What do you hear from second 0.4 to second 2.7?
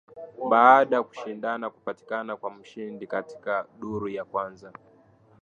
baada kushindana kupatikana kwa